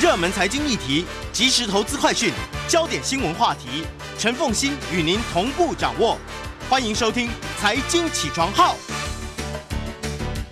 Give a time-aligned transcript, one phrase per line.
[0.00, 2.32] 热门财经议题、即时投资快讯、
[2.68, 3.84] 焦点新闻话题，
[4.16, 6.16] 陈凤欣与您同步掌握。
[6.70, 7.26] 欢迎收听
[7.58, 8.76] 《财经起床号》。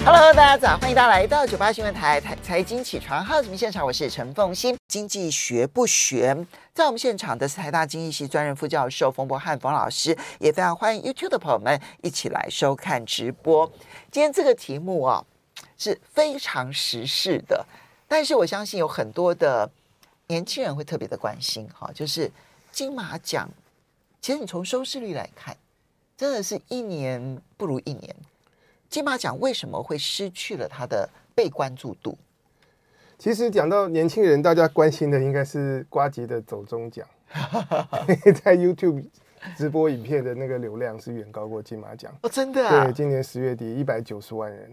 [0.04, 4.76] Hello，大家早，欢迎大家来到九八新闻台财财经起床号节目现场，我是陈凤欣。
[4.88, 6.36] 经济学不学，
[6.74, 13.70] 在我们现场的是台大经济系专任副教授冯博翰冯老师，也非常欢迎 YouTube 的朋友们一起来收看直播。
[14.10, 15.24] 今天这个题目啊、
[15.78, 17.64] 是非常时事的，
[18.08, 19.70] 但是我相信有很多的
[20.28, 22.30] 年轻人会特别的关心哈，就是
[22.70, 23.48] 金马奖。
[24.20, 25.56] 其实你从收视率来看，
[26.16, 28.14] 真的是一年不如一年。
[28.88, 32.16] 金马奖为什么会失去了它的被关注度？
[33.18, 37.06] 其实讲到年轻人，大家关心的应该是瓜吉的走中奖，
[38.42, 39.04] 在 YouTube
[39.56, 42.84] 直播影片的那个流量是远高过金马奖哦，真的啊？
[42.84, 44.70] 对，今年十月底一百九十万人。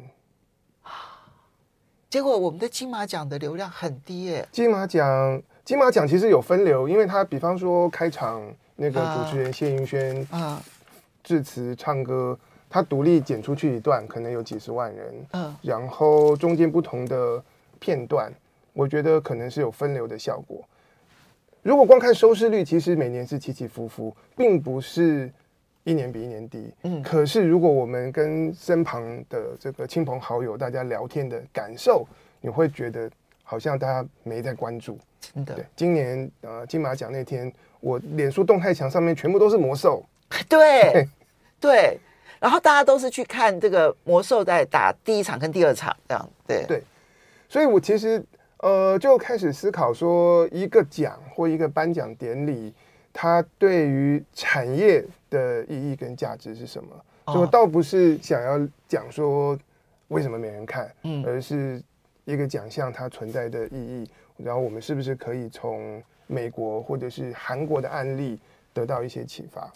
[2.13, 4.47] 结果我们的金马奖的流量很低耶。
[4.51, 8.39] 金马奖，金马奖其实有分流，因为他比方说开场
[8.75, 10.61] 那个主持人谢盈萱啊，
[11.23, 12.37] 致辞唱歌，
[12.69, 15.25] 他独立剪出去一段，可能有几十万人。
[15.31, 17.43] 嗯，然后中间不同的
[17.79, 18.31] 片段，
[18.73, 20.63] 我觉得可能是有分流的效果。
[21.63, 25.33] 如果光看收视率，其实每年是起起伏伏，并不是。
[25.83, 32.07] 一年比一年低，嗯，可是如果我们跟身旁的这个亲朋好友大家聊天的感受，
[32.39, 33.11] 你会觉得
[33.43, 35.55] 好像大家没在关注，真的。
[35.55, 40.01] 对，今年呃金马奖那天，我脸书动态墙上面全部都是魔兽，
[40.47, 41.05] 对
[41.59, 41.99] 对，
[42.39, 46.83] 然后大家都是去看这个魔兽在打第一场跟第二场这样，对对，
[47.49, 48.23] 所以我其实
[48.59, 52.73] 呃就开始思考说，一个奖或一个颁奖典礼。
[53.13, 56.89] 它对于产业的意义跟价值是什么？
[57.27, 59.57] 所以我倒不是想要讲说
[60.07, 61.81] 为什么没人看，嗯，而是
[62.25, 64.09] 一个奖项它存在的意义。
[64.35, 68.39] 然后我们是不是可以从美国或者是韩国的案例
[68.73, 69.71] 得到一些启发？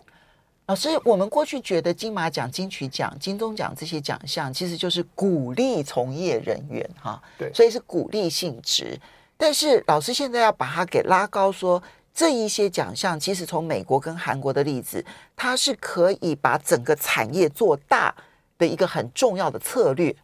[0.66, 9.00] 老师，我们过去觉得金马奖、金曲奖、金钟奖这些奖项其实就是鼓励从业人员哈，对，所以是鼓励性质。
[9.38, 11.82] 但是老师现在要把它给拉高说。
[12.18, 15.06] 这一些奖项，其实从美国跟韩国的例子，
[15.36, 18.12] 它是可以把整个产业做大
[18.58, 20.16] 的一个很重要的策略。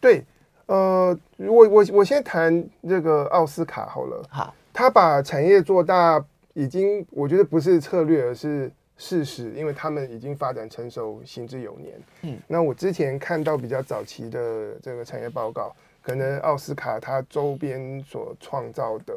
[0.00, 0.24] 对，
[0.66, 4.26] 呃，我我我先谈这个奥斯卡好了。
[4.28, 6.20] 好，他把产业做大，
[6.54, 12.02] 已经我觉得不是策略，而是事实，因为他们已经发展成熟，行之有年。
[12.22, 15.72] 嗯，那我之前看到比较早期的这个产业报告，
[16.02, 19.16] 可能奥斯卡它周边所创造的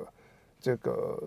[0.62, 1.18] 这个。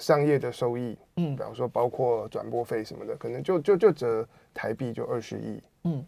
[0.00, 6.04] 商业的收益，嗯，比方说包括转播费什么的，可能就就就折台币就二十亿，嗯。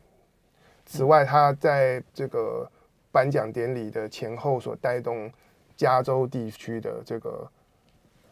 [0.87, 2.69] 此外，他在这个
[3.13, 5.31] 颁奖典礼的前后所带动
[5.77, 7.47] 加州地区的这个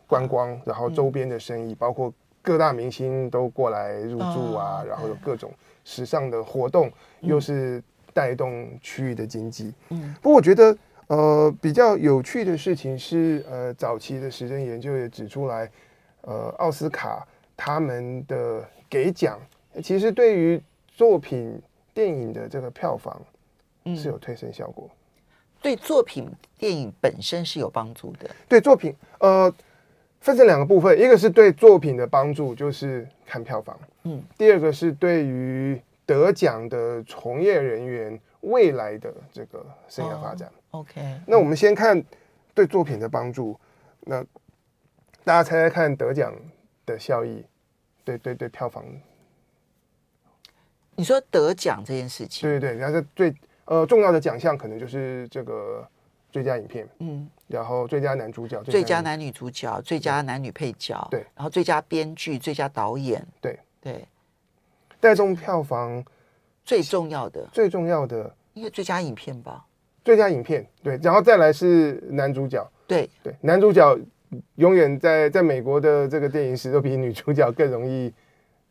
[0.06, 5.53] 观光，然后周边的生意，包括各大明星都过来入驻啊，然后有各种
[5.84, 6.91] 时尚的活动，
[7.21, 7.82] 又是
[8.15, 9.75] 带动区域的经济。
[9.91, 10.77] 嗯，不过我觉得。
[11.10, 15.69] 呃，比较有趣的事情是，呃，早期的时政研究也指出来，
[16.21, 17.26] 呃，奥斯卡
[17.56, 19.37] 他们的给奖，
[19.82, 21.60] 其实对于作品
[21.93, 23.21] 电影的这个票房
[23.97, 24.97] 是有推升效果，嗯，
[25.60, 28.31] 对作品电影本身是有帮助的。
[28.48, 29.53] 对作品，呃，
[30.21, 40.49] 分成两个部分，一个是对作品的帮助，就是看票房，嗯，第二个是对于得奖的从业人员未来的这个生涯发展。
[40.71, 42.01] 哦 OK，那我们先看
[42.55, 43.59] 对作品的帮助。
[44.01, 44.23] 那
[45.25, 46.33] 大家猜猜看得奖
[46.87, 47.45] 的效益？
[48.05, 48.84] 对对对，票房。
[50.95, 52.49] 你说得奖这件事情？
[52.49, 53.34] 对对对，然后最
[53.65, 55.87] 呃重要的奖项可能就是这个
[56.31, 64.07] 最佳影片，嗯，然后最佳男主角、最佳男女主角、最佳男女配角，对，然后最佳编剧、最佳导演，对对，
[65.01, 66.05] 带动票房
[66.70, 69.66] 最重要的、最重要的，应该最佳影片吧。
[70.04, 73.10] 最佳影片，对，然后再来是男主角，对。
[73.25, 73.98] 对，男主角
[74.54, 78.15] 永远在在美国的这个电影史都比女主角更容易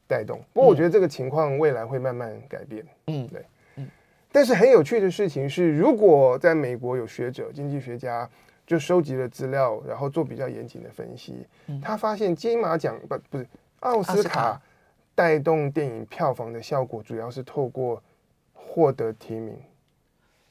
[0.07, 0.41] 带动。
[0.53, 3.45] 不过我觉得这个情况未来会慢慢改变，嗯，对，
[3.75, 3.85] 嗯。
[4.31, 8.27] 但是很有趣的事情是，如果在美国有学者、经济学家
[8.65, 13.45] 就收集了资料，然后做比较严谨的分析，嗯、他发现金马奖不不是
[13.81, 14.61] 奥斯卡
[15.19, 18.01] 带动电影票房的效果，主要是透过
[18.53, 19.53] 获得提名。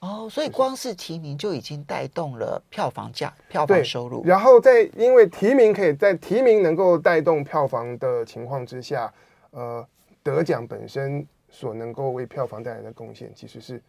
[0.00, 4.22] 哦，所以光是提名就已经带动了票房价、票房收入。
[4.26, 9.10] 然后在因为提名可以在提名能够带动票房的情况之下，
[9.52, 9.82] 呃，
[10.22, 13.82] 得奖本身所能够为票房带来的贡献其实是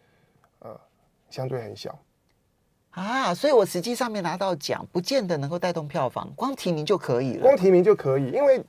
[0.60, 0.74] 呃
[1.28, 1.94] 相对很小。
[2.92, 7.42] 啊，所以我实际上面拿到奖，不见得能够带动票房，光提名就可以了。
[7.42, 8.64] 光提名就可以，因为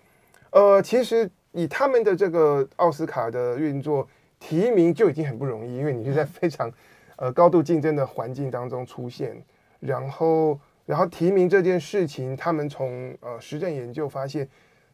[0.52, 4.07] 呃，其实以他们的这个奥斯卡的运作，
[4.39, 6.71] 提名就已经很不容易，因为你是在非常
[7.15, 9.36] 呃高度竞争的环境当中出现，
[9.80, 14.48] 然后然后提名这件事情，他们从呃实证研究发现，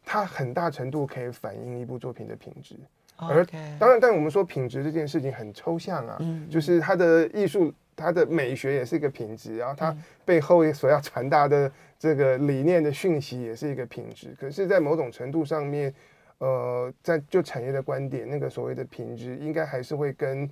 [0.03, 2.75] 它很大程度可以反映一部作品的品质。
[3.15, 3.43] 而
[3.79, 6.19] 当然，但我们说品质这件事情很抽象啊，
[6.49, 7.73] 就是它的艺术。
[7.99, 14.35] 它的美学也是一个品质，然后它背后所要传达的这个理念的讯息也是一个品质。
[14.39, 15.91] 可是，在某种程度上面，
[16.39, 20.49] 呃，在就产业的观点，那个所谓的品质，应该还是会跟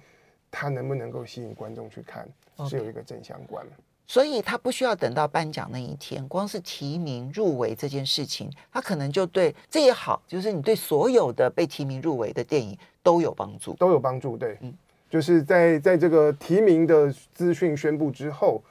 [0.49, 2.27] 它能不能够吸引观众去看
[2.67, 3.65] 是有一个正相关。
[4.07, 14.37] 所以，他不需要等到颁奖那一天，光是提名入围这件事情，他可能就对这也好，就是你对所有的被提名入围的电影都有帮助，都有帮助。
[14.37, 14.73] 对，嗯。
[15.07, 18.61] 就是在在这个提名的资讯宣布之后，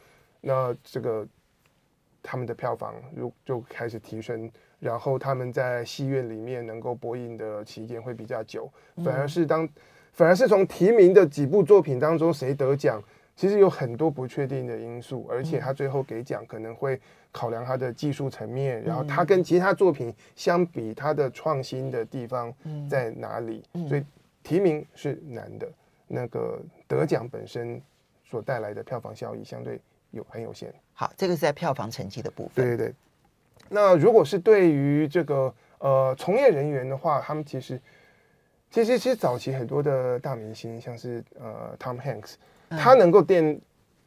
[0.40, 1.26] 那这个
[2.22, 4.50] 他们的票房如就开始提升，
[4.84, 8.70] 然后他们在戏院里面能够播映的期间会比较久。
[9.02, 9.66] 反而是当，
[10.12, 13.02] 反而是从提名的几部作品当中谁得奖，
[13.34, 17.00] 其实有很多不确定的因素，而且他最后给奖可能会
[17.32, 22.52] 考量他的技术层面，然后他跟其他作品相比，他的创新的地方
[22.86, 23.62] 在哪里？
[23.88, 24.04] 所以
[24.42, 25.66] 提名是难的。
[26.06, 27.80] 那个得奖本身
[28.22, 29.80] 所带来的票房效益相对
[30.10, 30.70] 有很有限。
[30.92, 32.62] 好，这个是在票房成绩的部分。
[32.62, 32.94] 对对对。
[33.68, 37.80] 那如果是对于这个呃从业人员的话，他们其实
[38.70, 42.34] 其实其实早期很多的大明星，像是呃 Tom Hanks，
[42.70, 43.58] 他能够奠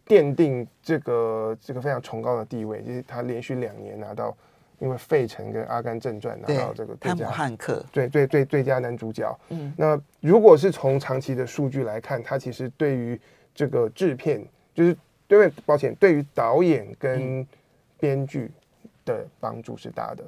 [0.06, 4.36] 奠定这个这个非常崇高的地位，就是他连续两年拿到。
[4.80, 9.36] 因为《费城》跟《阿甘正传》拿到这个最佳，汉克对对对最佳男主角。
[9.50, 13.20] 嗯，那如果是从长期的数据来看，他其实对于
[13.56, 14.46] 这个制片，
[14.76, 14.96] 就是
[15.28, 17.44] 对，抱歉，对于导演跟
[18.00, 18.52] 编剧
[19.16, 20.24] 的帮助是大的。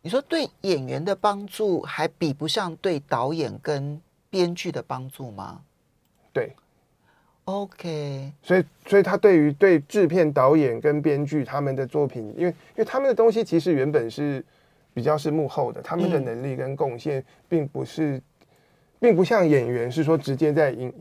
[0.00, 5.60] 你说对演员的帮助还比不上对导演跟编剧的帮助吗？
[6.32, 6.52] 对。
[7.44, 14.44] OK，所以，所以他对于对制片、导演跟编剧他们的作品，因为因为他们的东西其实原本是
[14.94, 18.22] 比较是幕后的，他们的能力跟贡献并不是，
[19.00, 20.92] 并不像演员是说直接在荧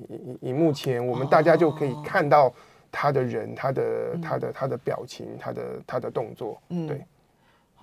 [0.41, 2.51] 荧幕前，我们大家就可以看到
[2.91, 7.05] 他的人、他的他的他的表情、他的他的动作，嗯对。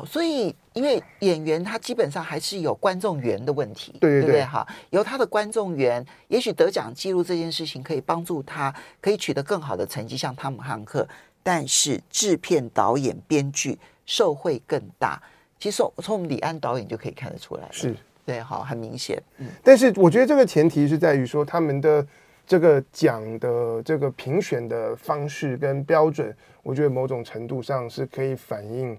[0.05, 4.45] 所以，因为演员他基本上还是有观众缘的问题，对对对？
[4.45, 11.07] 哈，由他的观众缘，也许得奖记录这件事情可以帮助他，可以取得更好的成绩，像汤姆汉克。
[11.43, 15.21] 但是制片、导演、编剧受惠更大。
[15.59, 17.97] 其实从从李安导演就可以看得出来，是
[18.27, 19.21] 对，好，很明显。
[19.39, 22.07] 嗯，但是我觉得这个前提是在于说，他们的
[22.47, 28.97] 这个奖的这个评选的方式跟标准，我觉得某种程度上是可以反映。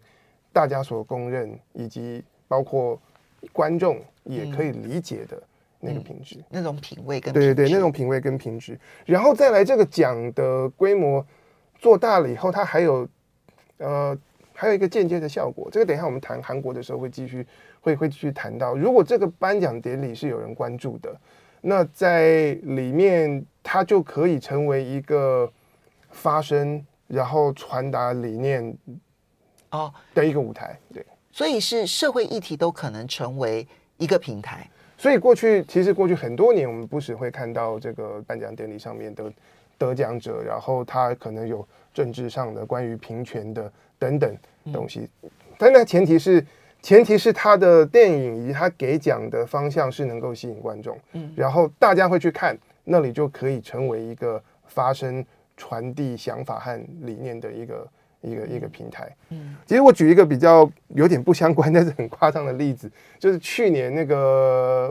[0.52, 3.00] 大家所公认，以及包括
[3.54, 5.42] 观众也可以理解的
[5.80, 11.26] 那个品质、嗯嗯，那种品味跟品质对对对，那种品味跟品质，然后再来这个奖的规模
[11.78, 13.08] 做大了以后，它还有
[13.78, 14.18] 呃
[14.54, 15.70] 还有一个间接的效果。
[15.72, 17.46] 这个等一下我们谈韩国的时候会继续
[17.80, 18.76] 会会继续谈到。
[18.76, 21.16] 如果这个颁奖典礼是有人关注的，
[21.62, 25.50] 那在里面它就可以成为一个
[26.10, 28.76] 发声，然后传达理念。
[29.72, 33.68] 哦，的一个舞台，对，所以是社会议题都可能成为
[33.98, 34.68] 一个平台。
[34.98, 39.32] 所以过去其实过去很多年，我们不时会看到这个颁奖典礼上面的
[39.78, 44.36] 得奖者，然后他可能有政治上的关于平权的等等
[44.74, 45.08] 东西。
[45.22, 46.46] 嗯、但那前提是
[46.82, 55.24] 前提是他的电影以及他给奖的方向是能够吸引观众，嗯，然后大家会去看，那里就可以成为一个发生、
[55.56, 57.88] 传递想法和理念的一个。
[58.22, 64.90] 一个一个平台，嗯，其实我举一个比较有点不相关，但是很夸张的例子，就是去年那个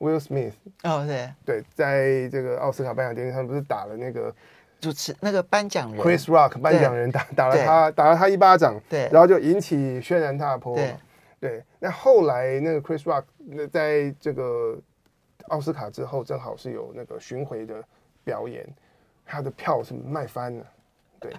[0.00, 0.52] Will Smith，
[0.82, 1.30] 哦，对。
[1.44, 4.34] 对，在这个奥斯卡颁奖典礼上，不是打了那个
[4.80, 6.00] 主持那个颁奖人。
[6.02, 10.96] Chris Rock 颁奖人打打了他打了他一巴掌，对，然后就引起轩然大波，对。
[11.38, 11.64] 对。
[11.78, 14.76] 那后来那个 Chris Rock 那在这个
[15.48, 17.82] 奥斯卡之后，正好是有那个巡回的
[18.24, 18.66] 表演，
[19.24, 20.66] 他的票是卖翻了，
[21.20, 21.32] 对。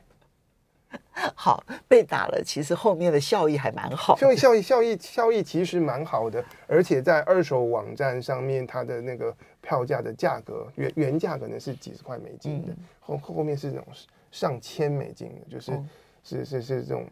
[1.36, 4.16] 好，被打了，其实后面的效益还蛮好。
[4.18, 13.88] 效益效益效益效益其实蛮好的，而且在二手网站上面，它的那个票价的价格原原价可能是几十块美金的，后、嗯、后面是那种
[14.32, 15.86] 上千美金的，就是、哦、
[16.24, 17.06] 是是是这种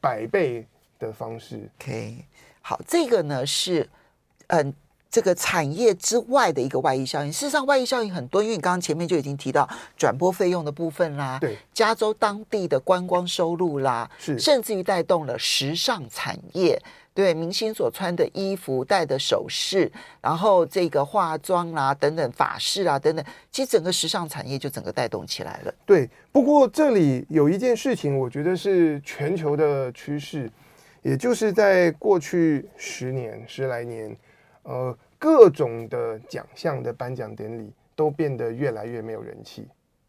[0.00, 0.66] 百倍
[0.98, 1.68] 的方式。
[1.78, 2.16] OK，
[2.60, 3.88] 好，这个呢是
[4.48, 4.74] 嗯。
[5.14, 7.32] 这个产业之外的一个外溢效应。
[7.32, 16.76] 事实上，外溢效应很多，因为你刚刚前面就已经提到转播费用的部分啦，对，加州当地的观光收入啦，是，甚至于带动了时尚产业。
[17.14, 19.88] 对明星所穿的衣服、戴的首饰，
[20.20, 25.72] 然后这个化妆啦、啊、等等法式啊等等，其实整个时尚产业就整个带动起来了。
[25.86, 30.50] 对，不过这里有一件事情，我觉得是全球的趋势，
[31.02, 34.16] 也就是在过去十年、十来年，
[34.64, 39.66] 呃，各种的奖项的颁奖典礼都变得越来越没有人气。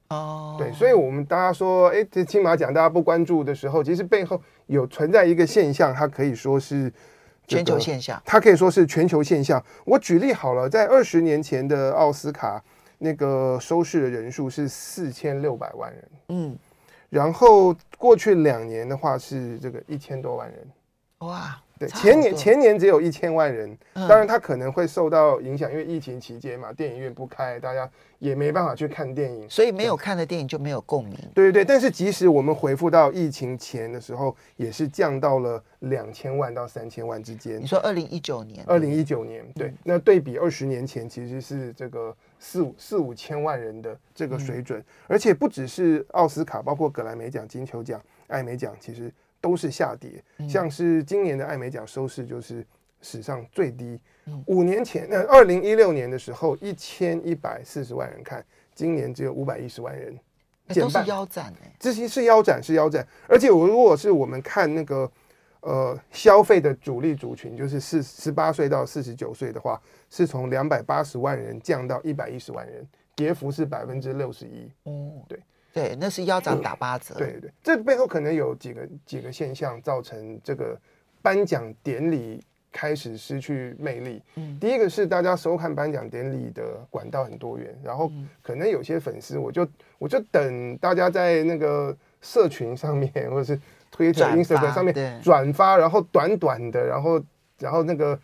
[0.10, 4.42] 哦，对，所以我们大家说，哎，这金马奖大家不关注的时候，其实背后。
[4.68, 6.92] 有存在一个现象，它可以说是
[7.46, 9.64] 全球现象，它可以说是全球现象。
[9.86, 12.60] 我举例好了，在二十年前的奥斯卡，
[12.98, 16.58] 那个收视的人数是四千六百万人，嗯，
[17.12, 20.68] 然后过去两年的话是这个一千多万人，
[21.20, 21.56] 哇。
[21.78, 27.90] 对，前年前年只有一千万人，当然他可能会受到影响，因为疫情期间嘛，电影院不开，大家
[28.20, 31.14] 也没办法去看电影，所以没有看的电影就没有共鸣。
[31.34, 37.62] 对对对，但是即使我们回复到疫情前的时候，也是降到了两千万到三千万之间。
[37.62, 38.64] 你说二零一九年？
[38.66, 49.12] 二零一九年，对，那对比二十年前，其实是这个四五四五千万人的这个水准，而且不只是奥斯卡，包括格莱美奖、金球奖、艾美奖，其实。
[49.46, 52.66] 都是下跌，像是今年的艾美奖收视就是
[53.00, 54.00] 史上最低。
[54.48, 60.18] 五年前，呃，二零一六年的时候，一千一百四十万人看，今年只有五百一十万人，
[60.74, 63.08] 都是腰斩哎，这些是腰斩，是腰斩。
[63.30, 65.12] 而且我如果是我们看那个
[65.60, 72.84] 呃消费的主力族群，就是四十八岁到四十九岁的话，是从两百八十万人降到一百一十万人，
[73.16, 74.72] 跌幅是百分之六十一。
[74.86, 75.40] 哦，对。
[75.76, 77.14] 对，那是腰斩打八折。
[77.16, 80.80] 对对，这背后可能有几个几个现象造成这个
[81.22, 82.42] 颁奖典礼
[82.72, 84.24] 开始失去魅力。
[84.36, 88.10] 嗯，第一个是大家收看颁奖典礼的管道很多元，然后
[88.42, 89.68] 可能有些粉丝，我就
[90.00, 93.60] 我就等大家在那个社群上面或者是
[93.92, 97.22] 推特、Instagram 上面转发，然后短短的，然后
[97.60, 98.18] 然后那个。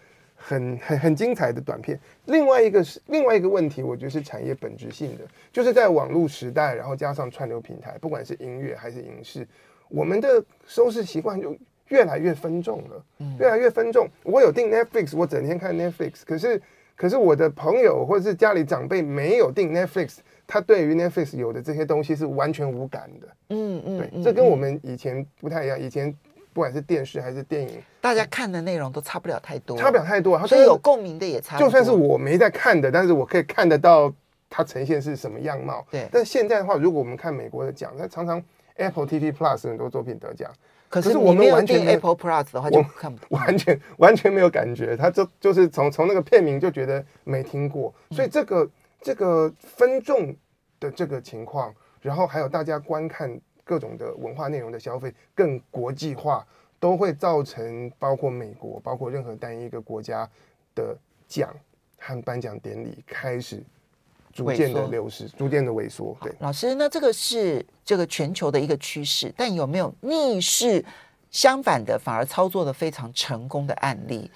[0.43, 1.99] 很很很精彩的短片。
[2.25, 9.47] 另外一个是另外一个问题，我觉得是产业本质性的，就是在网络时代，然后加上串流平台，不管是音乐还是影视，
[9.87, 11.55] 我们的收视习惯就
[11.89, 13.05] 越来越分众了，
[13.39, 14.07] 越来越分众。
[14.23, 16.61] 我有订 Netflix，我整天看 Netflix，可是
[16.95, 20.17] 可是我的朋友或者是家里长辈没有订 Netflix，
[20.47, 23.27] 他对于 Netflix 有的这些东西是完全无感的。
[23.49, 26.15] 嗯嗯，对，这跟我们以前不太一样，以前。
[26.53, 31.67] 不管是电视还是电影，大家看的内容都差不了太多，差不了太多，所以有共鸣的也差不多。
[31.67, 34.13] 就算是我没在看的，但是我可以看得到
[34.49, 35.85] 它呈现是什么样貌。
[35.89, 36.07] 对。
[36.11, 38.43] 但现在的话，如果我们看美国的奖，那常常
[38.75, 40.51] Apple TV Plus 很多作品得奖，
[40.89, 44.97] 可是我们完全 Apple Plus 的话就看不，完全完全没有感觉。
[44.97, 48.69] 他就就是从从那个片名就觉得没听过，所以这个
[49.01, 50.35] 这个分众
[50.81, 53.39] 的这个情况，然后还有大家观看。
[53.63, 56.45] 各种的文化内容的消费更国际化，
[56.79, 60.29] 都会造成包括美国、包括任何单一一个国家
[60.73, 61.53] 的奖
[61.97, 63.63] 和颁奖典礼开始
[64.33, 66.17] 逐渐的流失、逐渐的萎缩。
[66.21, 70.83] 对，老师，那这个是这个全球的一个趋势，但有没有逆势
[71.29, 74.31] 相反的，反而操作的非常成功的案例？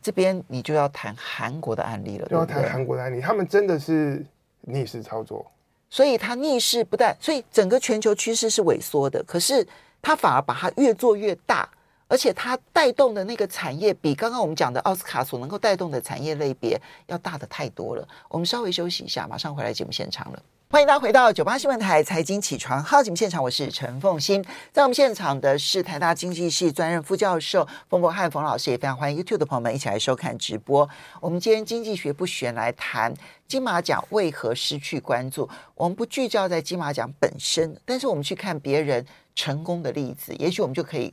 [0.00, 4.24] 这边你就要谈韩国的案例了，就要谈韩国的案例，他们真的是
[4.60, 5.44] 逆势操作。
[5.90, 9.66] 所以它逆势不但，所以整个全球趋势是萎缩的，可是
[10.02, 11.68] 它反而把它越做越大，
[12.06, 18.06] 而且它带动的那个产业比刚刚我们讲的奥斯卡所能够带动的产业类别要大的太多了。
[18.28, 20.42] 我们稍微休息一下，马上回来节目现场了。
[20.70, 30.86] 欢迎大家回到九八新闻台财经起床号节目现场，我是陈凤欣，在我们现场的是台大经济系专任副教授冯博翰冯老师，也非常欢迎 YouTube 的朋友们一起来收看直播。
[31.22, 33.14] 我们今天经济学不选来谈
[33.46, 41.10] 金马奖为何失去关注，我们不聚焦在金马奖本身，但是我们去看别人成功的例子，也许我们就可以。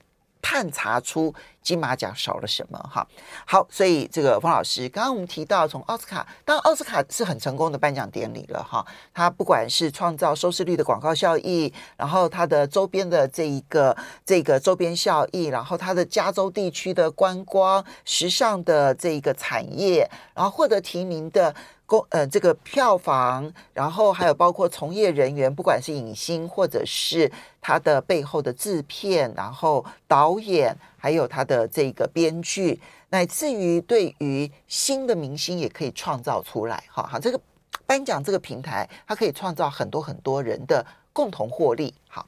[0.47, 1.33] 探查出
[1.63, 2.77] 金马奖少了什么？
[2.93, 3.07] 哈，
[3.47, 21.55] 好，所以这个方老师，刚刚我们提到从奥斯卡，当然奥斯卡是很成功的颁奖典礼了，哈，它不管是创造收视率的广告效益，然后它的周边的这一个这个周边效益，然后它的加州地区的观光、时尚的这一个产业，然后获得提名的。
[21.87, 36.83] 公呃，这个票房，然后还有包括从业人员，不管是影星或者是他的背后的制片，然后导演，还有他的这个编剧，乃至于对于新的明星也可以创造出来。
[36.89, 37.39] 哈，好，这个
[37.85, 41.93] 颁奖这个平台，它可以创造很多很多人的共同获利。
[42.07, 42.25] 好，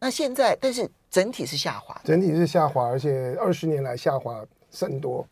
[0.00, 5.24] 那现在但是整体是下滑，整体是下滑，而且二十年来下滑甚多。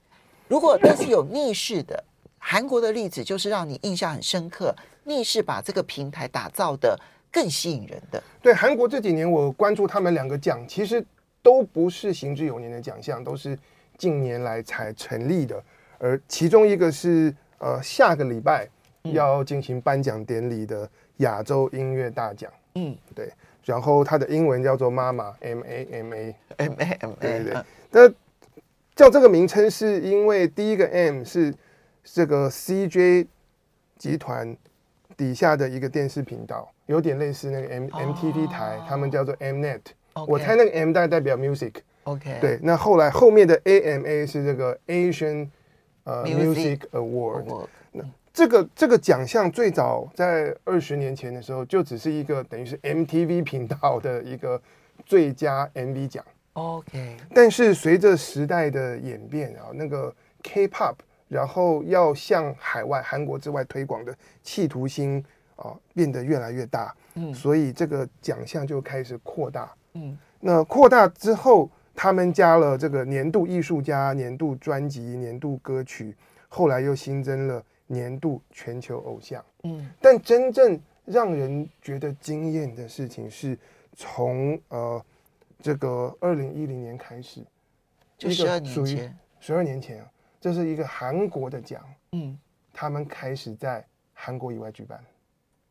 [0.46, 2.04] 如果但是有逆势的。
[2.38, 6.98] 韩国的例子就是让你印象很深刻，逆势把这个平台打造的
[7.30, 8.22] 更吸引人的。
[8.40, 11.04] 对，韩国这几年我关注他们两个奖，其实
[11.42, 13.58] 都不是行之有年的奖项，都是
[13.96, 15.62] 近年来才成立的。
[15.98, 18.68] 而其中一个是呃下个礼拜
[19.02, 22.50] 要进行颁奖典礼的亚洲音乐大奖。
[22.74, 23.30] 嗯，对。
[23.64, 27.16] 然后它的英文叫做 MAMA，M A M A，M A M A。
[27.20, 27.64] 对对对。
[27.90, 28.08] 那
[28.94, 31.54] 叫这个名称是因为第一个 M 是
[32.12, 33.26] 这个 CJ
[33.96, 34.56] 集团
[35.16, 39.80] 底下的一个电视频道，有点类似那个 M MTV 台，他们叫做 Mnet。
[40.26, 41.74] 我猜那个 M 代代表 Music。
[42.04, 42.38] OK。
[42.40, 45.48] 对，那后来后面的 AMA 是这个 Asian
[46.04, 47.68] 呃 Music Award。
[47.92, 54.60] 那这个这个奖项最早在二十年前的时候，就只是一个等于是 MTV 频道的一个
[55.06, 56.24] 最佳 MV 奖。
[56.54, 57.16] OK。
[57.32, 60.12] 但是随着时代的演变啊，那个
[60.42, 60.94] K-pop，
[61.28, 65.24] 然后要向海外韩国之外推广的企图心
[65.56, 66.94] 啊，变得越来越大。
[67.14, 67.32] 嗯。
[67.32, 69.72] 所以这个奖项就开始扩大。
[69.94, 70.18] 嗯。
[70.40, 76.16] 那扩大之后，他们加了这个年度艺术家、年度专辑、年度歌曲，
[76.48, 77.62] 后来又新增了。
[77.90, 83.58] 年度全球偶像，嗯，但真正让人觉得惊艳的事情是
[83.96, 85.02] 从呃
[85.62, 87.40] 这个二零一零年开始，
[88.18, 92.38] 就十二年前，十二年前啊，这是一个韩国的奖，嗯，
[92.72, 95.02] 他们开始在韩国以外举办，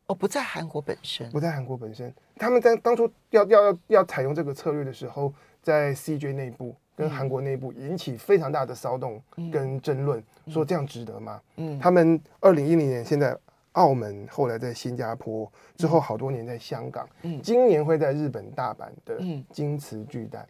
[0.06, 5.32] 哦，不在韩国本身，不在韩国本身，他们在当初要要要要采用这个策略的时候，
[5.62, 6.74] 在 CJ 内部。
[6.98, 9.22] 跟韩国内部引起非常大的骚动
[9.52, 11.40] 跟争论，嗯、说这样值得吗？
[11.54, 13.38] 嗯，他们二零一零年现在
[13.74, 19.20] 澳门，后来在新加坡，之后好多年在香港，嗯，今年会在日本大阪的
[19.52, 20.44] 金瓷巨蛋。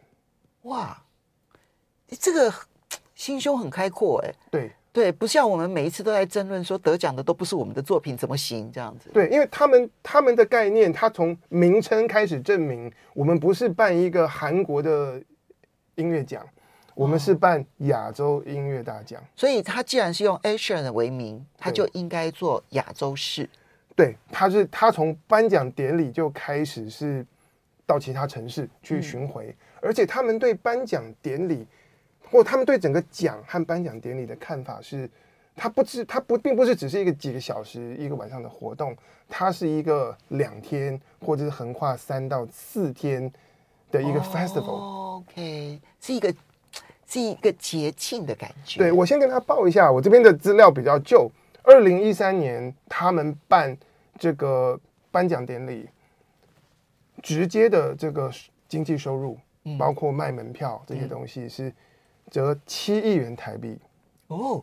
[0.62, 0.98] 哇，
[2.18, 2.50] 这个
[3.18, 4.32] 心胸很开阔哎。
[4.50, 9.10] 对对，不像我们每一次都在争论说得奖的都不是我们的作品，怎么行这样子？
[9.12, 15.22] 对，因为他们他们的概念，他从名称开始证明，我们不是办一个韩国的。
[15.98, 16.46] 音乐奖，
[16.94, 23.50] 我们是办亚洲音乐大奖，所以他既然是用 Asian 为名，他就应该做亚洲式。
[23.96, 27.26] 对，他是他从颁奖典礼就开始是
[27.85, 31.66] 到其他城市去巡回，嗯、而且他们对颁奖典礼
[32.30, 35.08] 或他们对整个奖和颁奖典礼的看法是，
[35.56, 38.96] 它不是它不并不是只是一个几个小时一个晚上的活动，
[39.28, 43.30] 它是一个两天或者是横跨三到四天
[43.90, 46.34] 的一个 festival，OK，是一个
[47.06, 48.78] 是一个节庆的感觉。
[48.78, 51.30] 对，我先跟他报一下，我这边的资料比较旧。
[51.62, 53.76] 二零一三年他们办
[54.18, 54.78] 这个
[55.10, 55.88] 颁奖典礼，
[57.22, 58.30] 直接的这个
[58.68, 59.36] 经济收入，
[59.78, 61.72] 包括卖门票这些东西，是
[62.30, 63.78] 折七亿元台币。
[64.28, 64.62] 哦，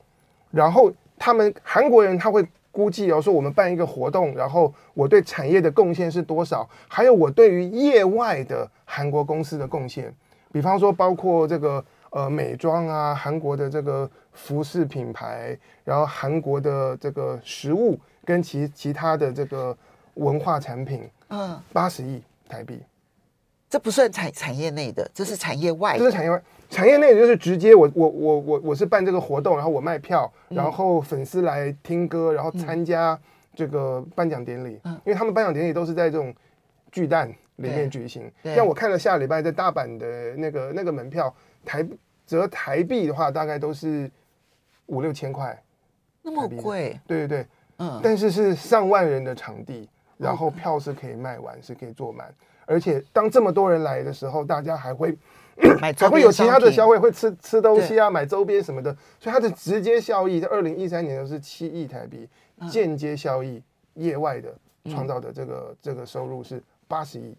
[0.51, 2.47] 然后他们韩国人他会。
[2.75, 6.69] 估计哦，说我们办一个活动，然后我对产业的贡献是多少？
[6.89, 10.13] 还有我对于业外的韩国公司的贡献，
[10.51, 19.77] 比方说包括这个呃美妆啊，韩国的这个服饰品牌，然后韩国的这个食物跟其其他的这个
[20.15, 22.81] 文化产品，嗯，八十亿台币。
[23.69, 25.99] 这不算产产业内的，这是产业外的。
[25.99, 26.41] 这是产业外。
[26.69, 33.17] 产业内就是直接我我我我我是办这个活动，然后我卖票，然后粉丝来听歌，然后参加
[33.53, 34.79] 这个颁奖典礼。
[34.83, 36.33] 嗯，因为他们颁奖典礼都是在这种
[36.91, 38.31] 巨蛋里面举行。
[38.43, 41.87] 像我看了下礼拜在大阪的那个那个门票，台
[42.25, 44.09] 折台币的话，大概都是
[44.87, 45.61] 五六千块。
[46.23, 46.99] 那么贵？
[47.05, 47.47] 对对对，
[47.77, 47.99] 嗯。
[48.03, 52.33] 但是是上万人的场地，然后票是可以卖完，是可以坐满，
[52.65, 55.17] 而且当这么多人来的时候，大家还会。
[55.79, 62.27] 还会有其他的消费，会吃吃东西啊，买周边什么的，所以它的直接效益在二零一三年的是七亿台币，
[62.69, 64.53] 间接效益业外的
[64.91, 67.33] 创造的这个这个收入是八十亿。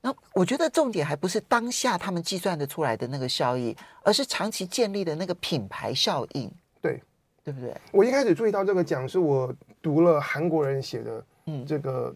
[0.00, 6.50] 那我觉得重点还不是当下他们计算的出来的那个效益，而是长期建立的那个品牌效应。
[6.82, 7.00] 对，
[7.44, 7.72] 对不对？
[7.92, 12.12] 我一开始注意到这个奖，是我读了韩国人写的，嗯，这个。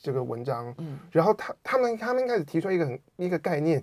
[0.00, 3.82] 这个文章，嗯，然后他他们他们开始提出一个很一个概念，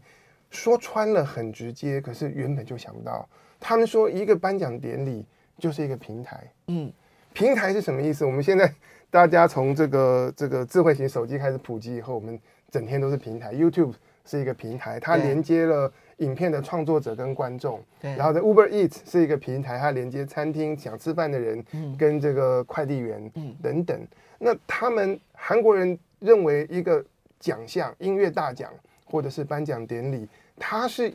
[0.50, 3.28] 说穿了很直接，可是原本就想不到。
[3.60, 5.26] 他们说一个颁奖典礼
[5.58, 6.92] 就是一个平台，嗯，
[7.34, 8.26] 平台是什么意思？
[8.26, 8.74] 我们现在
[9.10, 13.54] 大家从这个这个智慧型手机开始普及以后，我们整天都是平台。
[13.54, 13.94] YouTube
[14.26, 18.16] 是一个平台，它连接了影片的创作者跟观众，对。
[18.16, 21.64] 然后在 Uber Eats 是一个平台，它连接餐厅想吃饭的人
[21.98, 24.00] 跟这个快递员，嗯，等等。
[24.38, 27.04] 那他们韩国人认为一个
[27.40, 28.72] 奖项，音乐大奖
[29.06, 31.14] 或者是颁奖典礼，它是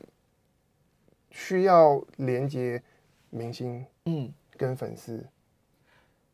[1.31, 2.83] 需要连接
[3.31, 5.25] 明星，嗯，跟粉丝，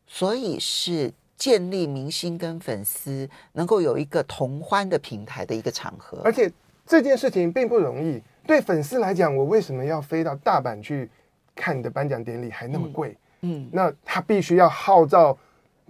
[0.07, 6.21] 所以是建立明星跟粉丝能够有一个同欢的平台的一个场合。
[6.25, 6.51] 而且
[6.87, 11.09] 这件事情并不容易，对粉丝来讲，我为什么要飞到大阪去
[11.55, 13.17] 看你的颁奖典礼，还那么贵？
[13.41, 15.37] 嗯，嗯，那他必须要号召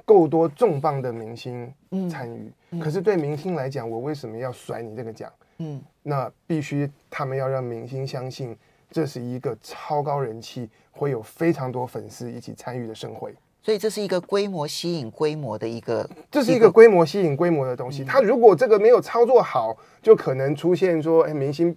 [0.04, 1.72] 够多重磅的明星
[2.10, 2.52] 参与。
[2.70, 5.30] 嗯，可是对明星来讲，我为什么要甩你这个奖？
[5.58, 8.56] 嗯，那必须他们要让明星相信。
[8.90, 18.04] 这是一个超高人气，会有非常多粉丝一起参与的盛会，所以这是一个规模吸引规模的一个，这是一个规模吸引规模的东西。
[18.04, 21.76] 他如果这个没有操作好，就可能出现说，哎，明星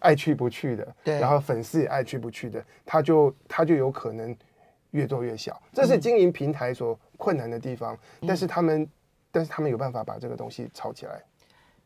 [0.00, 4.36] 爱去不去的，对，然后粉丝也爱去不去的，他就他就有可能
[4.90, 5.58] 越做越小。
[5.72, 8.86] 这是经营平台所困难的地方，但是他们，
[9.30, 11.22] 但是他们有办法把这个东西炒起来，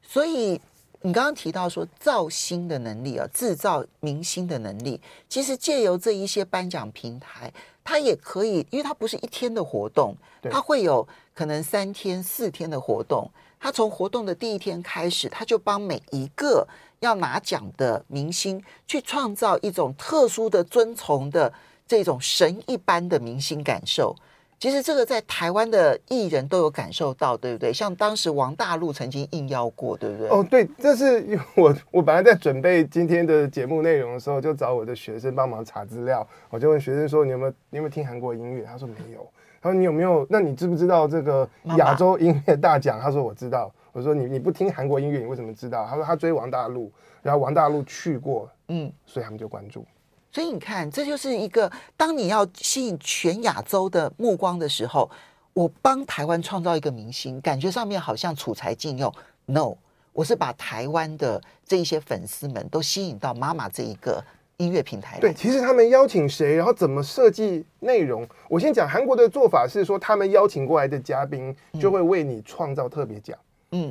[0.02, 0.60] 所以。
[1.06, 4.98] 你刚刚提到说造星的能力啊，制造明星的能力，
[5.28, 7.52] 其实借由这一些颁奖平台，
[7.84, 10.16] 它也可以，因为它不是一天的活动，
[10.50, 13.30] 它会有可能三天、四天的活动。
[13.60, 16.66] 它从活动的第一天开始，它就帮每一个
[17.04, 21.52] 要拿奖的明星去创造一种特殊的、尊崇的
[21.86, 24.16] 这种神一般的明星感受。
[24.58, 27.70] 其实这个在台湾的艺人都有感受到，对不对？
[27.70, 30.28] 像当时王大陆曾经应邀过，对不对？
[30.28, 36.26] 哦，对，这是我我本来在准备今天的节目内容的时候，就找我的学生帮忙查资料。
[36.48, 39.28] 我就问学生说：“你有没有你有没有听韩国音乐？”他说：“没有。”
[39.60, 40.26] 他说：“你有没有？
[40.30, 46.90] 那你知不知道这个亚洲音乐大奖？”他说：“我知道。”我说：“你你不听韩国音乐，你为什么知道？”他说：“他追王大陆，
[47.22, 49.86] 然后王大陆去过，嗯，所以他们就关注。”
[50.32, 55.08] 所以你看，这就是一个当你要吸引全亚洲的目光的时候，
[55.52, 59.14] 我帮台湾创造一个明星，感觉上面好像储才禁用。
[59.46, 59.76] No，
[60.12, 64.20] 我是把台湾的这一些粉丝们都吸引到妈妈这一个
[64.56, 65.20] 音乐平台。
[65.20, 73.38] 对，其实他们邀请谁，然后怎么设计内容，我先讲韩国的做法是说，他们邀请过来的嘉宾就会为你创造特别奖。
[73.38, 73.42] 嗯，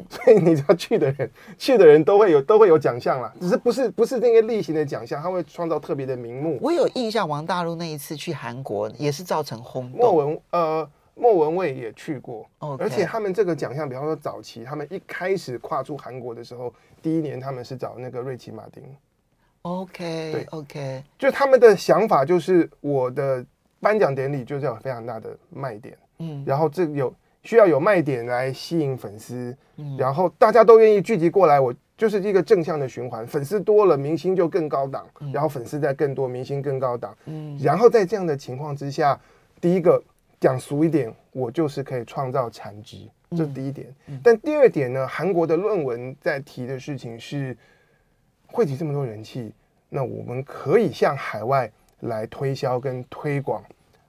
[0.10, 6.58] 所以你知道去的人， 去的人都会有都会有奖项啦，只是不是不是那个例行的奖项，他会创造特别的名目。
[6.62, 10.00] 我有印象，王大陆那一次去韩国也是造成轰动。
[10.00, 12.48] 莫文呃莫文蔚也去过.
[12.80, 18.84] 而且他们这个奖项，比方说早期他们一开始跨出韩国的时候，第一年他们是找那个瑞奇马丁。
[19.64, 23.46] OK，对，OK，就他们的想法就是我的
[23.80, 27.14] 颁奖典礼就是要有非常大的卖点，嗯，然后这有。
[27.44, 33.28] 需要有卖点来吸引粉丝，嗯，然后大家都愿意聚集过来，我就是一个正向的循环。
[33.28, 39.20] 粉丝多了，明星就更高档，嗯，然后粉丝再更多，明星更高档，嗯，然后在这样的情况之下，
[39.60, 40.02] 第一个
[40.40, 43.94] 讲俗一点，我就是可以创造产值，这是第一点。
[44.08, 47.56] 嗯，但第二点呢，韩国的论文在提的事情是，
[48.48, 49.54] 汇集这么多人气，
[49.90, 53.62] 那我们可以向海外来推销跟推广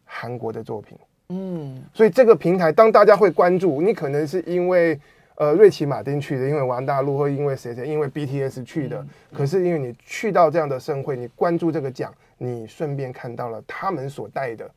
[0.05, 0.97] 韩国的作品。
[1.31, 4.99] 嗯，所以这个平台，当大家会关注你，可能是因为
[5.37, 9.05] 呃瑞奇马丁去的，因为王大陆，或因为谁谁，因为 BTS 去的。
[9.33, 14.71] 可是因为你去到这样的盛会，你关注这个奖，你顺便看到了他们所带的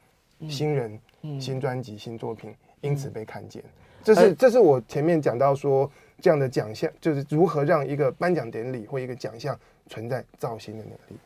[0.48, 0.98] 新人、
[1.38, 3.62] 新专辑、新作品，因此被看见。
[4.02, 11.20] 这是这是我前面讲到说，这样的奖项就是如何让一个颁奖典礼或一个奖项存在造型的能力。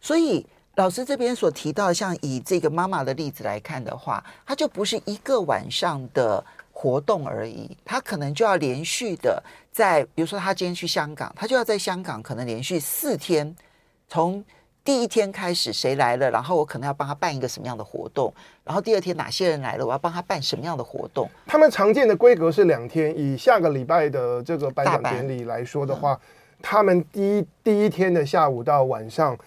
[0.00, 0.44] 所以。
[0.76, 13.54] 老师这边所提到，像以这个妈妈的例子来看的话，它就不是一个晚上的活动而已，它可能就要连续的在，比如说他今天去香港，他就要在香港可能连续四天，
[14.08, 14.44] 从
[14.82, 18.34] 第一天开始谁来了，然后我可能要帮他办一个什么样的活动，
[18.64, 21.30] 然后第二天哪些人来了，我要帮他办什么样的活动。
[21.46, 26.18] 他们常见的规格是两天，以下个礼拜的这个颁奖典礼来说的话，
[26.60, 29.38] 他们第一第一天的下午到晚上。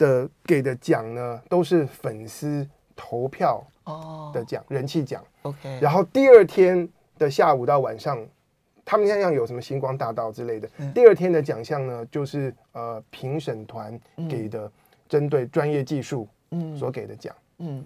[0.00, 3.62] 的给的奖呢，都是粉丝投票
[4.32, 5.22] 的奖，人气奖。
[5.42, 8.18] OK，然后第二天的下午到晚上，
[8.82, 10.66] 他们像有什么星光大道之类的。
[10.94, 14.72] 第二天的奖项呢，就是呃评审团给的，
[15.06, 16.26] 针对专业技术
[16.78, 17.36] 所给的奖。
[17.58, 17.84] 嗯，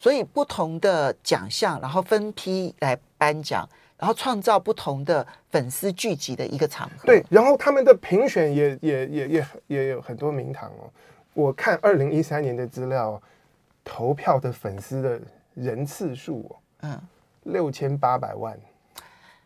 [0.00, 7.06] 所以不同的奖项，然后分批来颁奖，然后创造不同的粉丝聚集的一个场合。
[7.06, 10.90] 对，然后他们的评选也也也也也有很多名堂哦。
[11.36, 13.20] 我看二零一三年的资料，
[13.84, 15.20] 投票的粉丝的
[15.52, 16.98] 人次数，嗯，
[17.42, 18.58] 六千八百万。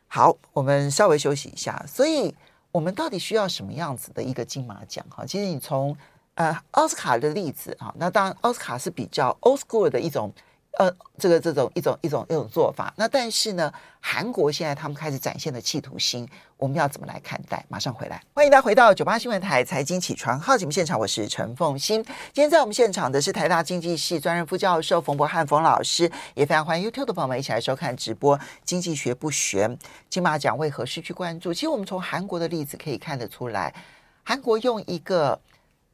[0.07, 1.85] 好，我们稍微休息一下。
[1.89, 2.33] 所以，
[2.71, 5.05] 我们到底需要什么样子的一个金马奖？
[5.11, 5.97] 哈，其实你从
[6.37, 10.33] 呃奥斯卡的例子啊，那当然奥斯卡是比较 old school 的一种
[10.79, 17.63] 呃，这个这种一种一种一种做法，那但是呢，韩国现在他们开始展现的企图心，我们要怎么来看待？
[17.69, 22.03] 马上回来，欢迎大家回到九八新闻台财经起床号节目现场，我是陈凤欣。
[22.33, 28.39] 今天在我们现场的是台大经济系专任副教授冯博翰冯老师，也非常欢迎 YouTube 的朋友们一起来收看直播。
[28.65, 29.77] 经济学不悬，
[30.09, 31.53] 金马奖为何失去关注？
[31.53, 33.75] 其实我们从韩国的例子可以看得出来，
[34.23, 35.39] 韩国用一个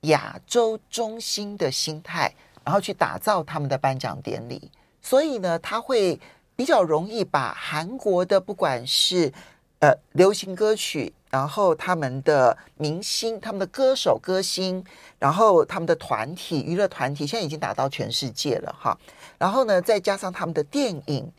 [0.02, 2.32] 亚洲中心的心态。
[2.66, 6.18] 然后去打造他们的颁奖典礼，所以呢，他会
[6.56, 9.32] 比较容易把韩国的不管是
[9.78, 14.84] 呃流行歌曲，然后他们的明星、他们的歌手歌星，
[15.16, 18.98] 然后他们的团体娱乐团体，现在已经打到全世界了哈。
[19.38, 21.30] 然后呢，再加上他们的电影，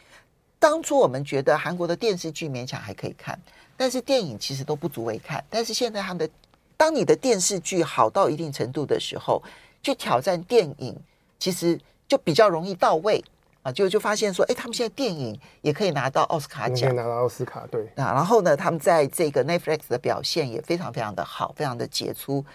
[0.60, 3.38] 当初我们觉得韩国的电视剧勉强还可以看，
[3.76, 5.44] 但是电影其实都不足为看。
[5.50, 6.30] 但是现在他们的，
[6.78, 9.44] 当你的电视剧好到一定程度的时候，
[9.84, 10.98] 去挑战电影。
[11.40, 13.24] 其实就比较容易到位
[13.62, 18.14] 啊，就就发现说，哎，他们现在电影也可以拿到奥斯卡奖，可以拿到奥斯卡，对啊。
[18.14, 22.46] 然后呢，他们在这个 Netflix 的表现也非常非常的好，非常的杰出，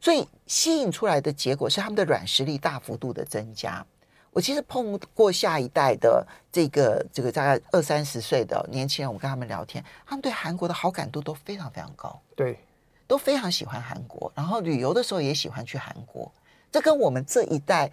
[0.00, 3.84] 所以吸引出来的结果是他们的软实力大幅度的增加。
[4.30, 12.56] 我其实碰过下一代的这个这个大概二三十岁的年轻人，我跟他们聊天，他们对韩国的好感度都非常非常高，对，
[13.08, 16.32] 都非常喜欢韩国，然后旅游的时候也喜欢去韩国，
[16.70, 17.90] 这跟我们这一代。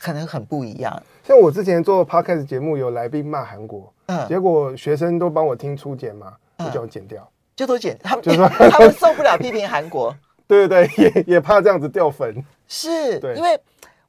[0.00, 1.02] 可能很不一样。
[1.24, 7.96] 像我之前做 podcast 节目，有来宾骂韩国，嗯，结果学生都帮我听初剪嘛，我叫我剪掉，就都剪。
[8.02, 10.14] 他们就说 他们受不了批评韩国，
[10.48, 12.44] 对对对，也也怕这样子掉粉。
[12.66, 13.58] 是，对，因为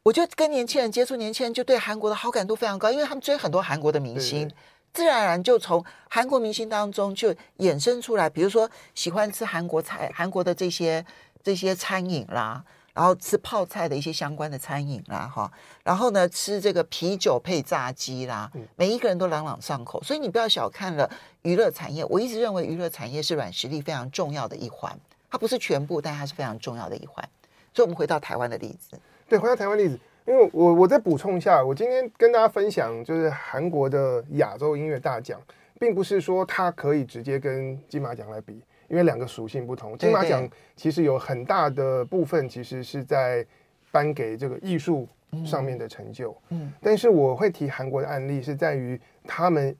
[0.04, 4.50] 我就跟年轻人接触，年轻人就对韩国的好感度非常高，因为他们追很多韩国的明星，
[4.94, 11.06] 自然而然就从韩国明星当中就衍生出来，比如说喜欢吃韩国菜、韩国的这些
[11.44, 12.64] 这些餐饮啦。
[12.94, 15.52] 然后吃泡菜的一些相关的餐饮啦，哈，
[15.84, 20.02] 然后呢，吃这个啤酒配炸鸡啦，每一个人都朗朗上口。
[20.04, 21.10] 所以你不要小看了
[21.44, 24.98] 娱乐产业，我一直认为娱乐产业是软实力非常重要的一环，
[25.30, 27.28] 它不是全部，但它是非常重要的一环。
[27.74, 29.00] 所以，我们回到台湾的例子，
[29.30, 35.40] 对，回到台湾例子，因为我我再补充一下，我今天跟大家分享就是韩国的亚洲音乐大奖，
[35.80, 38.62] 并不是说它可以直接跟金马奖来比。
[38.92, 43.44] 因为两个属性不同，金马奖其实有很大的部分其实是在
[43.90, 45.08] 颁给这个艺术
[45.46, 46.38] 上面的成就。
[46.50, 49.74] 嗯，但是我会提韩国的案例，是在于他们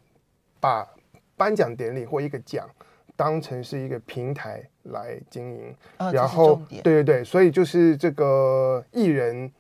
[0.62, 0.88] 把
[1.36, 2.70] 颁奖典礼或一个奖
[3.18, 5.76] 当成是一个平台来经营，
[6.14, 9.52] 然后对对对，所以就是这个艺人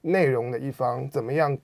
[0.00, 1.56] 内容的一方怎么样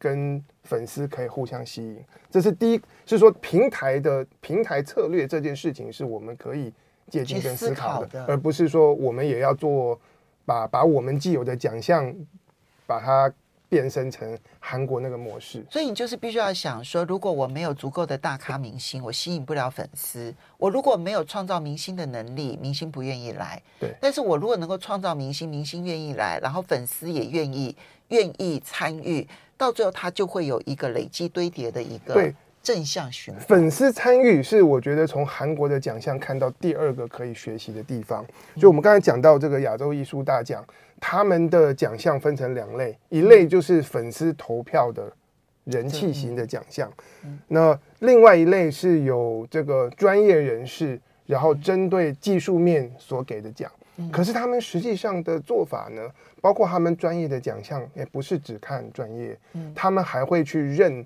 [0.00, 6.72] 跟粉丝可以互相吸引，这是第一，是说平台的平台策略这件事情是我们可以
[7.08, 10.00] 借鉴跟思考的，考的而不是说我们也要做
[10.46, 12.12] 把把我们既有的奖项
[12.86, 13.30] 把它
[13.70, 15.64] 变身成韩国那个模式。
[15.70, 23.62] 所以你就是必须要想说，如果我没有足够的大咖明星，我吸引不了粉丝；我如果没有创造明星的能力，明星不愿意来。
[23.78, 23.94] 对。
[24.00, 27.74] 但是我如果能够创造明星，明星愿意来，然后粉丝也愿意
[28.08, 29.26] 愿意参与。
[29.56, 33.42] 到最后，他就会有一个累积堆叠的一个对正向循环。
[33.44, 38.24] 粉丝参与是我觉得从韩国的奖项看到第二个可以学习的地方。
[38.56, 40.64] 就我们刚才讲到这个亚洲艺术大奖，
[41.00, 45.10] 他们的奖项分成两类，一类就是粉丝投票的
[45.64, 46.92] 人气型的奖项，
[47.48, 53.70] 那另外一类是有这个专业人士，然后针对技术面所给的奖。
[54.10, 56.02] 可是他们实际上的做法呢，
[56.40, 59.38] 包括他们专业的奖项，也不是只看专业，
[59.74, 61.04] 他们还会去认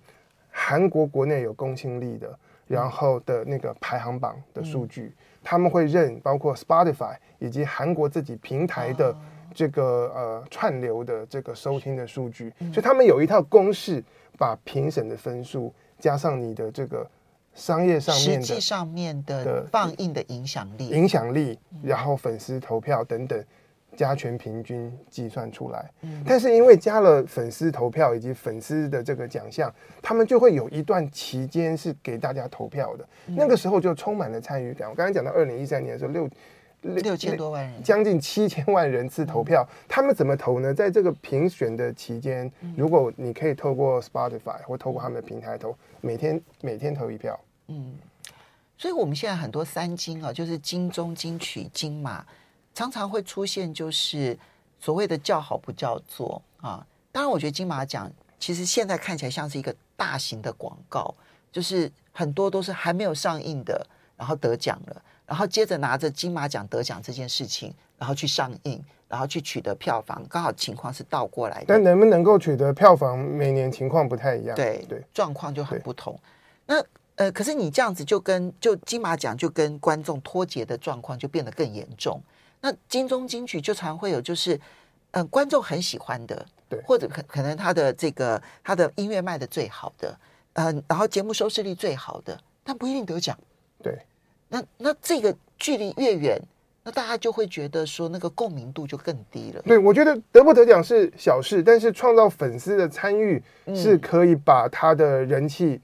[0.50, 9.12] 韩国国内有公信力的，然后的那个排行榜的数据，他们会认包括 Spotify 以及韩国自己平台的
[9.55, 14.03] 这个呃串流的这个收听的数据，所以他们有一套公式，
[14.37, 17.09] 把评审的分数加上你的这个。
[17.57, 23.45] 商业上面的，实际上面的放映的影响力，影响力，然后粉丝投票等等，
[23.97, 25.88] 加权平均计算出来。
[26.27, 34.90] 但是因为加了粉丝投票以及粉丝的这个奖项，他们就会有一段期间是给大家投票的，那个时候就充满了参与感。
[34.90, 36.29] 我刚才讲到二零一三年的时候，六
[36.85, 40.73] 六千多万人，将近七千万人次投票，他们怎么投呢？
[40.73, 47.38] 在这个评选的期间，如果你可以透过 Spotify 或透过他们的平台投，每天每天投一票。
[47.68, 47.94] 嗯，
[48.77, 52.25] 所以我们现在很多三金啊，就是金钟、金曲、金马，
[52.75, 54.38] 常常会出现就是
[54.79, 56.87] 所谓的叫好不叫座啊。
[57.11, 61.14] 当然，我觉得金马奖其实现在看起来像是一个大型的广告，
[61.51, 63.87] 就是很多都是还没有上映的，
[64.18, 71.65] 然后得奖了，然后接着拿着金马奖得奖这件事情，然后去上映，然后去取得票房，刚好情况是倒过来的。
[71.69, 74.55] 但能不能够取得票房，每年情况不太一样。
[74.55, 76.19] 对对，状况就很不同。
[76.67, 76.85] 那
[77.17, 82.21] 呃，可是你这样子就跟就金马奖就跟观众脱节的状况就变得更严重。
[82.61, 90.19] 那金钟金曲就常会有就是，嗯、呃，观众很喜欢的，对，或者可可能他的这个他的音乐卖的最好的，
[90.55, 93.39] 嗯、呃，然后节目收视率最好的，但不一定得奖。
[93.83, 93.97] 对，
[94.55, 96.40] 那那这个距离越远，
[96.85, 99.62] 那大家就会觉得说那个共鸣度就更低了。
[99.62, 103.43] 对，我觉得得不得奖是小事，但是创造粉丝的参与
[103.75, 105.81] 是可以把他的人气。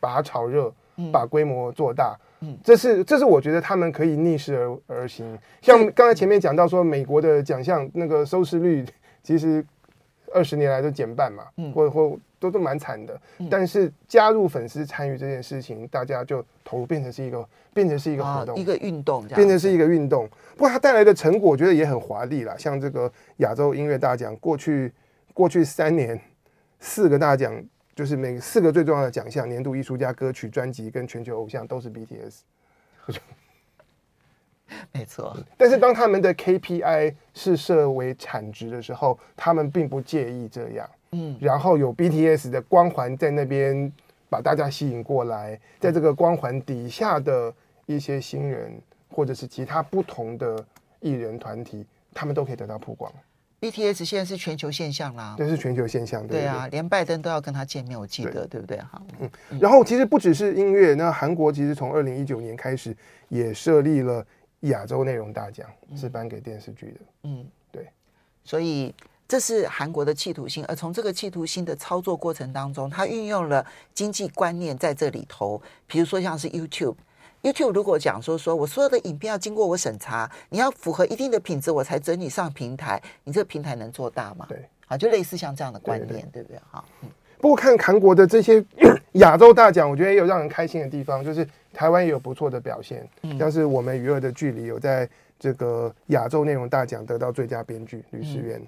[0.00, 0.70] 把它炒热，
[1.10, 5.38] 把规模做大，嗯，这是这是我觉得他们可以逆势而而行。
[5.62, 8.84] 像刚才前面讲到说，美国的奖项那个收视率
[9.22, 9.64] 其实
[10.30, 13.20] 二十年来都减半嘛，嗯，或或都都蛮惨的。
[13.50, 20.28] 但是加入粉丝参与这件事情，大家就投入变成是一个变成是一个活动，一个运动，变成是一个运动。
[20.54, 22.54] 不过它带来的成果，我觉得也很华丽啦。
[22.58, 24.92] 像这个亚洲音乐大奖，过去
[25.32, 26.20] 过去三年
[26.78, 27.64] 四个大奖。
[27.96, 32.40] 就是每四个最重要的奖项，年度艺术家、歌曲、专辑跟全球偶像都是 BTS，
[34.90, 35.36] 没错。
[35.56, 40.90] 但是当他们的 KPI 是设为产值的时候，他们并不介意这样。
[41.14, 43.90] 嗯，然后有 BTS 的光环在那边
[44.28, 47.54] 把大家吸引过来，在这个光环底下的
[47.86, 48.72] 一些新人
[49.08, 50.64] 或者是其他不同的
[51.00, 53.12] 艺人团体，他们都可以得到曝光。
[53.60, 58.76] BTS 现在是全球现象啦，对是全球现象，对，对，对啊，连拜登都要跟他见面，我记得，对，对不对？
[58.78, 62.94] 哈，嗯，然后其实不只是音乐，那韩国其实从二零一九年开始
[63.30, 64.26] 也设立了
[64.60, 67.88] 亚洲内容大奖，是颁给电视剧的，嗯，对，
[68.44, 68.94] 所以
[69.26, 76.94] 这是韩国的企图心，而从这个企图心的操作过程当中，他运用了经济观念在这里头，比如说像是 YouTube。
[77.42, 83.02] YouTube 如果讲说说我所有的影片要经过我审查，你要符合一定的品质，我才准你上平台。
[83.24, 84.46] 你这个平台能做大吗？
[84.48, 86.58] 对，啊，就类似像这样的观念，对，对，对，对不对？
[86.70, 87.08] 哈，嗯。
[87.40, 88.64] 不过看韩国的这些
[89.12, 95.06] 亚洲大奖，我觉得也有让人开心的地方，就是台湾也有不错的表现，嗯、像是我们娱乐的距离有在
[95.38, 98.66] 这个亚洲内容大奖得到最佳编剧吕士元，嗯，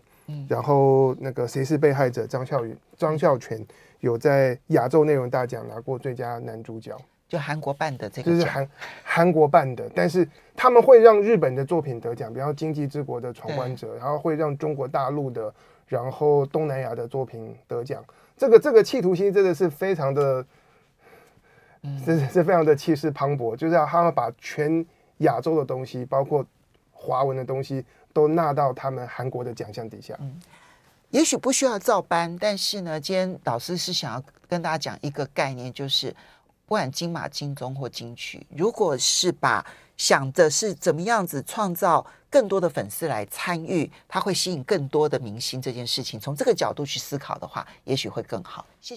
[0.48, 3.64] 然后那个谁是被害者张孝宇张孝全
[4.00, 6.96] 有在亚洲内容大奖拿过最佳男主角。
[7.28, 8.68] 就韩国办的这个，就是韩
[9.02, 15.52] 韩国办的，但是他们会让日本的作品得奖，比方《经济之国》的闯关者，然后会让中国大陆的，
[15.88, 18.04] 然后东南亚的作品得奖。
[18.36, 20.46] 这个这个企图心真的是非常的，
[21.82, 24.86] 嗯，是是非常的气势磅礴，就是要他们把全
[25.18, 26.46] 亚洲的东西，包括
[26.92, 27.84] 华文的东西，
[28.16, 30.16] 都纳到他们韩国的奖项底下。
[30.20, 30.40] 嗯，
[31.10, 36.14] 也许不需要照搬，但是呢，今天老师是想要跟大家讲一个概念，就是。
[36.68, 39.64] 不管金马、金钟或金曲，如果是把
[39.96, 48.66] 想着是怎么样子创造更多的粉丝来参与，它会吸引更多的明星这件事情，从这个角度去思考的话，也许会更好。
[48.80, 48.94] 谢谢。